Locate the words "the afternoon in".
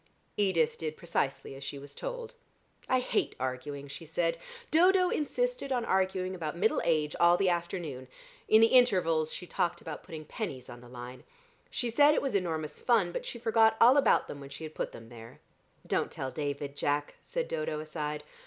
7.37-8.61